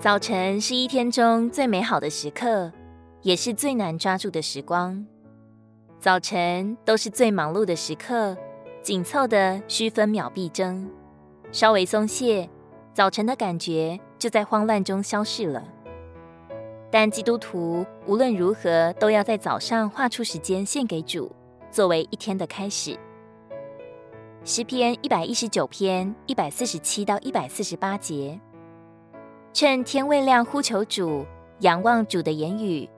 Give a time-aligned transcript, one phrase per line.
[0.00, 2.72] 早晨是一天中最美好的时刻，
[3.22, 5.04] 也是最难抓住的时光。
[5.98, 8.36] 早晨都是最忙碌的时刻，
[8.80, 10.88] 紧凑的需分秒必争。
[11.50, 12.48] 稍微松懈，
[12.94, 15.64] 早晨的感觉就在慌乱中消逝了。
[16.92, 21.34] 但基督徒无论如何都要在早上划出时间献给主，
[21.72, 22.96] 作为一天的开始。
[24.44, 28.38] 诗篇一百一十九篇一百四十七到一百四十八节，
[29.60, 31.26] 趁天未亮呼求主，
[31.62, 32.88] 仰望主的言语，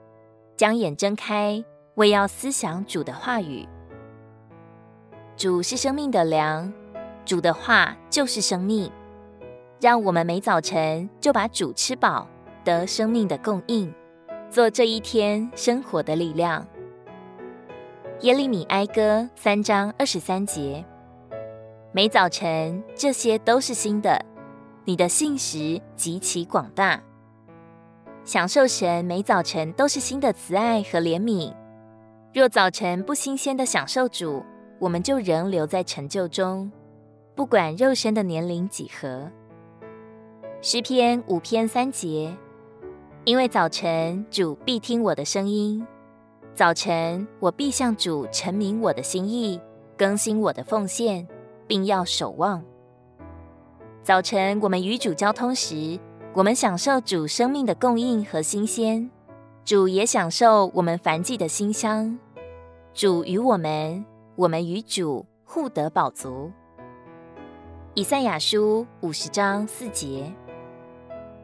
[0.55, 1.65] 将眼睁开，
[1.95, 3.67] 为要思想主的话语。
[5.35, 6.71] 主是生命的粮，
[7.25, 8.91] 主的话就是生命，
[9.79, 12.27] 让我们每早晨就把主吃饱。
[12.63, 13.91] 得生命的供应，
[14.47, 16.63] 做这一天生活的力量。
[18.19, 20.85] 耶利米哀歌三章二十三节：
[21.91, 24.23] 每早晨这些都是新的，
[24.85, 27.01] 你的信实极其广大。
[28.23, 31.53] 享受神每早晨都是新的慈爱和怜悯。
[32.33, 34.43] 若早晨不新鲜的享受主，
[34.79, 36.71] 我们就仍留在陈旧中，
[37.35, 39.29] 不管肉身的年龄几何。
[40.61, 42.35] 诗篇五篇三节。
[43.23, 45.85] 因为早晨主必听我的声音，
[46.55, 49.61] 早晨我必向主陈明我的心意，
[49.95, 51.27] 更新我的奉献，
[51.67, 52.63] 并要守望。
[54.03, 55.99] 早晨我们与主交通时，
[56.33, 59.07] 我们享受主生命的供应和新鲜，
[59.63, 62.17] 主也享受我们凡祭的馨香。
[62.95, 64.03] 主与我们，
[64.35, 66.51] 我们与主互得饱足。
[67.93, 70.33] 以赛亚书五十章四节。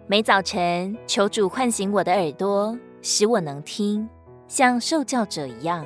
[0.07, 4.09] 每早晨，求主唤醒我的耳朵，使我能听，
[4.47, 5.85] 像受教者一样，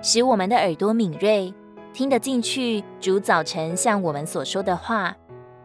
[0.00, 1.52] 使我们的耳朵敏锐，
[1.92, 5.14] 听得进去主早晨向我们所说的话，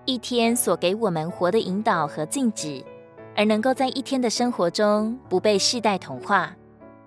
[0.10, 2.84] 一天所给我们活的引导和禁止，
[3.36, 6.56] 而能够在一天的生活中不被世代同化，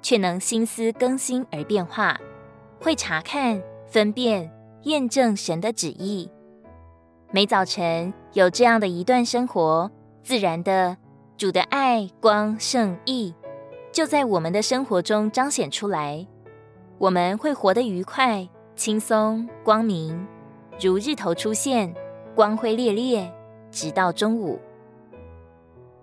[0.01, 2.17] 却能心思更新而变化，
[2.81, 4.49] 会查看、分辨、
[4.85, 6.31] 验证神的旨意。
[7.33, 9.91] 每早晨有这样的一段生活。
[10.23, 10.97] 自然的，
[11.37, 13.35] 主的爱、光、圣、意，
[13.91, 16.25] 就在我们的生活中彰显出来。
[16.99, 20.25] 我们会活得愉快、轻松、光明，
[20.81, 21.93] 如日头出现，
[22.35, 23.31] 光辉烈烈，
[23.71, 24.59] 直到中午。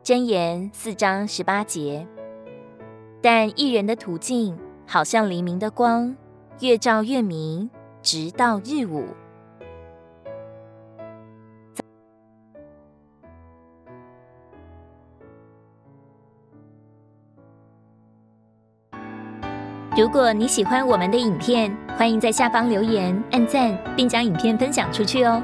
[0.04, 2.06] 箴言四章十八节。
[3.20, 6.16] 但一人的途径，好像黎明的光，
[6.60, 7.70] 越照越明，
[8.04, 9.06] 直到日午。
[19.98, 25.44] 如果你喜欢我们的影片，欢迎在下方留言、按赞，并将影片分享出去哦。